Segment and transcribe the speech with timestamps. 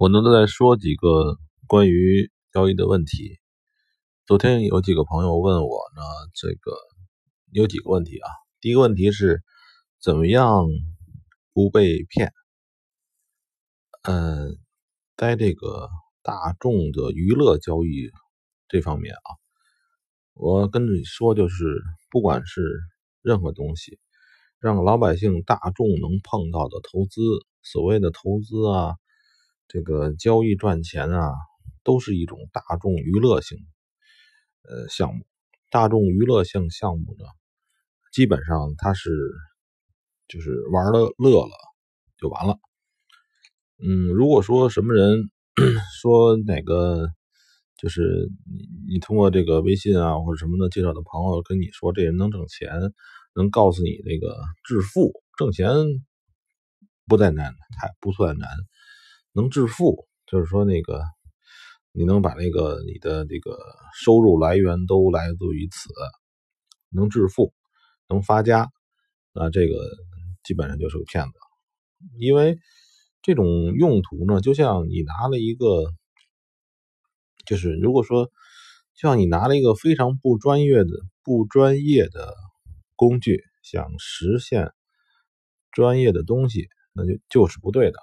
[0.00, 3.38] 我呢再说几个关于交易的问题。
[4.24, 6.00] 昨天有几个朋友问我呢，
[6.32, 6.72] 这个
[7.52, 8.30] 有几个问题啊。
[8.62, 9.42] 第一个问题是
[10.00, 10.64] 怎么样
[11.52, 12.32] 不被骗？
[14.04, 14.56] 嗯，
[15.18, 15.90] 在这个
[16.22, 18.10] 大众的娱乐交易
[18.68, 19.28] 这方面啊，
[20.32, 22.62] 我跟你说，就是不管是
[23.20, 23.98] 任何东西，
[24.60, 27.20] 让老百姓大众能碰到的投资，
[27.62, 28.94] 所谓的投资啊，
[29.72, 31.32] 这个交易赚钱啊，
[31.84, 33.56] 都是一种大众娱乐性
[34.68, 35.24] 呃项目。
[35.70, 37.24] 大众娱乐性项目呢，
[38.12, 39.10] 基本上它是
[40.26, 41.52] 就是玩的乐了
[42.18, 42.58] 就完了。
[43.78, 45.30] 嗯，如果说什么人
[46.02, 47.08] 说哪个
[47.78, 52.68] 就是你你通过这个微信啊或者什么的介绍的朋友跟你说这人能挣钱，
[53.36, 55.68] 能告诉你那个致富挣钱
[57.06, 58.48] 不再难，太不算难，
[59.32, 61.02] 能致富就是说那个
[61.92, 63.58] 你能把那个你的这个
[63.94, 65.88] 收入来源都来自于此，
[66.90, 67.52] 能致富
[68.08, 68.68] 能发家，
[69.32, 69.74] 那这个
[70.42, 71.32] 基本上就是个骗子，
[72.18, 72.58] 因为。
[73.22, 75.92] 这种用途呢，就像你拿了一个，
[77.44, 78.30] 就是如果说，
[78.94, 80.88] 像你拿了一个非常不专业的、
[81.22, 82.34] 不专业的
[82.96, 84.72] 工具，想实现
[85.70, 87.98] 专业的东西，那就就是不对的，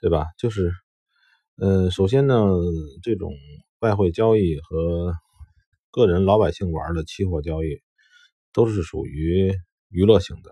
[0.00, 0.26] 对吧？
[0.38, 0.72] 就是，
[1.56, 2.36] 呃，首先呢，
[3.02, 3.32] 这种
[3.80, 5.14] 外汇交易和
[5.90, 7.80] 个人老百姓玩的期货交易，
[8.52, 9.54] 都是属于
[9.88, 10.50] 娱乐性的、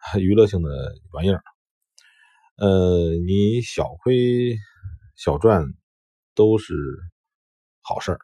[0.20, 1.42] 娱乐性的玩意儿。
[2.58, 4.56] 呃，你小亏
[5.16, 5.64] 小赚
[6.34, 6.74] 都是
[7.82, 8.18] 好事儿。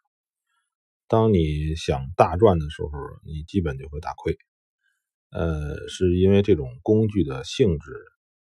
[1.08, 2.90] 当你想大赚的时候，
[3.24, 4.36] 你基本就会大亏。
[5.30, 7.92] 呃，是因为这种工具的性质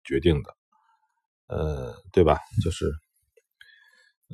[0.04, 0.56] 决定的。
[1.52, 2.40] 呃，对吧？
[2.64, 2.92] 就是，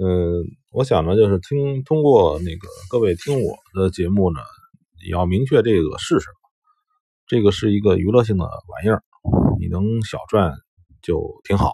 [0.02, 4.40] 嗯，我想呢，就是听通过那个各位听我的节目呢，
[5.04, 6.50] 也要明确这个是什么。
[7.26, 9.04] 这个是一个娱乐性的玩意儿，
[9.60, 10.54] 你能小赚。
[11.04, 11.74] 就挺好，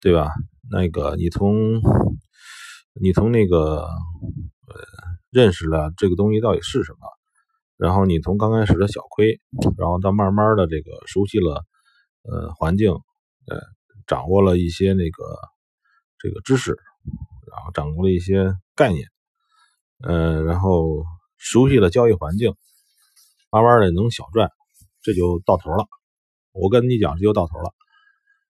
[0.00, 0.30] 对吧？
[0.70, 1.82] 那个你从
[2.94, 4.80] 你从那个呃
[5.30, 7.00] 认识了这个东西到底是什么，
[7.76, 9.38] 然后你从刚开始的小亏，
[9.76, 11.66] 然后到慢慢的这个熟悉了
[12.22, 13.60] 呃环境，呃
[14.06, 15.24] 掌握了一些那个
[16.18, 16.76] 这个知识，
[17.50, 19.08] 然后掌握了一些概念，
[20.02, 21.04] 呃然后
[21.38, 22.54] 熟悉了交易环境，
[23.50, 24.50] 慢慢的能小赚，
[25.02, 25.86] 这就到头了。
[26.52, 27.72] 我跟你讲，这就到头了。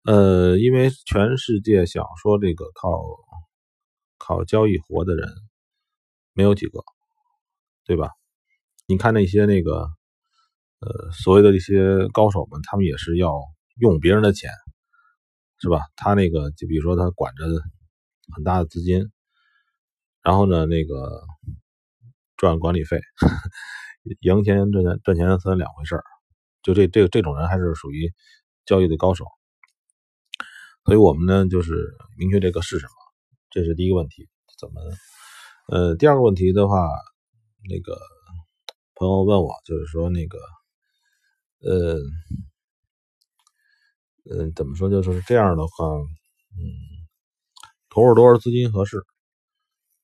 [0.03, 3.03] 呃，因为全世界想说这个靠
[4.17, 5.27] 靠交易活的人
[6.33, 6.83] 没有几个，
[7.85, 8.09] 对吧？
[8.87, 9.89] 你看那些那个
[10.79, 13.41] 呃所谓的一些高手们，他们也是要
[13.79, 14.51] 用别人的钱，
[15.65, 15.81] 是吧？
[15.95, 17.43] 他那个就比如说他管着
[18.35, 19.09] 很大的资金，
[20.21, 21.23] 然后呢那个
[22.37, 23.01] 赚管理费，
[24.19, 26.03] 赢钱赚钱赚钱算两回事儿。
[26.61, 28.13] 就这这这种人还是属于
[28.63, 29.25] 交易的高手。
[30.83, 32.93] 所以我们呢，就是明确这个是什么，
[33.49, 34.29] 这是第一个问题。
[34.59, 34.81] 怎么？
[35.67, 36.87] 呃，第二个问题的话，
[37.67, 37.97] 那个
[38.93, 40.37] 朋友问我，就是说那个，
[41.61, 41.97] 呃，
[44.31, 44.89] 嗯，怎么说？
[44.89, 45.85] 就是这样的话，
[46.57, 46.63] 嗯，
[47.89, 49.03] 投入多少资金合适？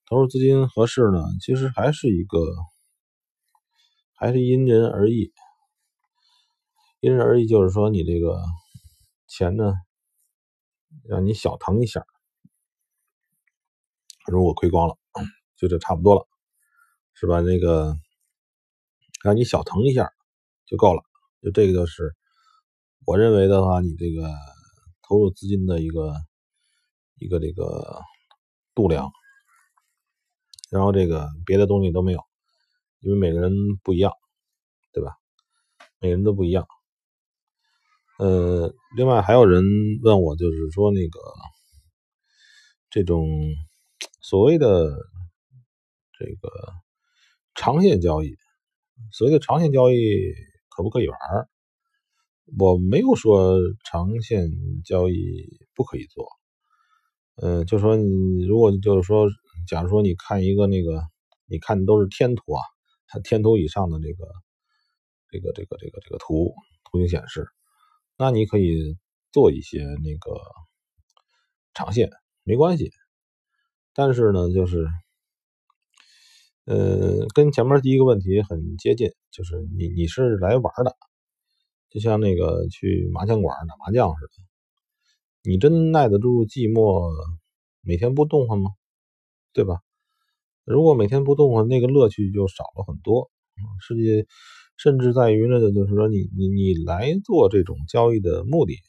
[0.06, 1.24] 投入资金合适呢？
[1.42, 2.38] 其实还是一个，
[4.16, 5.32] 还是因人而异。
[7.00, 8.40] 因人而异，就是说你这个
[9.28, 9.74] 钱呢？
[11.06, 12.06] 让你小疼一下，
[14.28, 14.98] 如果亏光了，
[15.56, 16.28] 就这差不多了，
[17.14, 17.40] 是吧？
[17.40, 17.96] 那个
[19.24, 20.12] 让你小疼一下
[20.66, 21.02] 就够了，
[21.42, 22.14] 就这个就是
[23.06, 24.32] 我认为的话，你这个
[25.02, 26.14] 投入资金的一个
[27.20, 28.00] 一个这个
[28.76, 29.12] 度量，
[30.70, 32.24] 然后这个别的东西都没有，
[33.00, 33.52] 因为每个人
[33.84, 34.14] 不一样，
[34.94, 35.16] 对吧？
[36.00, 36.68] 每个人都不一样。
[38.20, 39.64] 呃，另外还有人
[40.04, 41.20] 问我，就是说那个
[42.92, 43.28] 这种
[44.22, 44.96] 所谓的
[46.20, 46.50] 这个
[47.56, 48.36] 长线交易，
[49.12, 49.98] 所谓的长线交易
[50.70, 51.18] 可不可以玩？
[52.60, 54.50] 我没有说长线
[54.84, 56.28] 交易不可以做。
[57.36, 59.28] 嗯，就说你如果就是说，
[59.68, 61.02] 假如说你看一个那个，
[61.48, 62.62] 你看的都是天图啊，
[63.24, 64.28] 天图以上的这个
[65.30, 66.54] 这个这个这个这个图
[66.84, 67.48] 图形显示。
[68.18, 68.98] 那你可以
[69.32, 70.40] 做一些那个
[71.74, 72.12] 长线，
[72.44, 72.92] 没关系。
[73.94, 74.88] 但是呢，就是，
[76.66, 80.96] 呃，跟前面第一个问题很接近，就是你你是来玩的，
[81.92, 84.34] 就像那个去麻将馆打麻将似的。
[85.44, 87.12] 你真耐得住寂寞，
[87.82, 88.72] 每天不动换吗？
[89.54, 89.82] 对吧？
[90.64, 93.30] 如果每天不动换，那个乐趣就少了很多。
[93.82, 94.26] 实际
[94.78, 98.80] 甚至在于呢，就是说你你你来做这种交易的目的，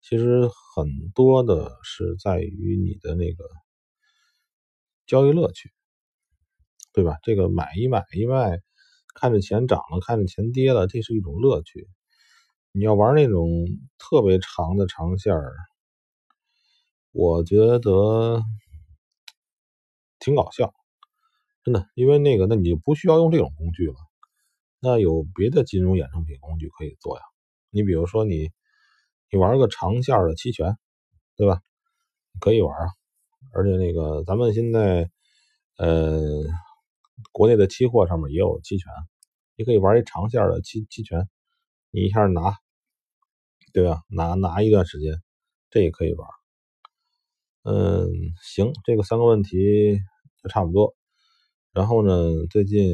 [0.00, 3.44] 其实很多的是在于你的那个
[5.06, 5.70] 交易乐趣，
[6.92, 7.18] 对吧？
[7.22, 8.60] 这个买一买一卖，
[9.14, 11.88] 看着钱涨了，看着钱跌了，这是一种乐趣。
[12.72, 13.66] 你要玩那种
[13.98, 15.54] 特别长的长线儿，
[17.12, 18.42] 我觉得
[20.20, 20.72] 挺搞笑，
[21.64, 23.94] 真的，因为那个，那你就不需要用这种工具了。
[24.80, 27.22] 那有别的金融衍生品工具可以做呀？
[27.70, 28.50] 你比如说，你
[29.30, 30.76] 你玩个长线的期权，
[31.36, 31.60] 对吧？
[32.40, 32.86] 可以玩啊。
[33.52, 35.10] 而且那个，咱们现在
[35.76, 36.44] 呃，
[37.32, 38.92] 国内的期货上面也有期权，
[39.56, 41.28] 你可以玩一长线的期期权，
[41.90, 42.56] 你一下拿，
[43.72, 44.02] 对吧？
[44.08, 45.14] 拿拿一段时间，
[45.70, 46.28] 这也可以玩。
[47.62, 48.08] 嗯，
[48.42, 50.00] 行，这个三个问题
[50.42, 50.94] 就差不多。
[51.72, 52.86] 然后呢，最近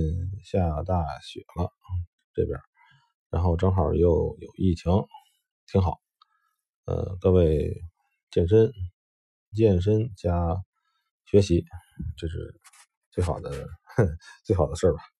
[0.44, 1.70] 下大雪了，
[2.34, 2.58] 这边，
[3.31, 4.93] 然后正好又有疫情，
[5.67, 6.00] 挺好。
[6.84, 7.81] 呃，各位
[8.31, 8.70] 健身、
[9.55, 10.56] 健身加
[11.25, 11.64] 学习，
[12.19, 12.61] 这是
[13.11, 13.50] 最好的
[14.44, 15.15] 最好的事儿吧。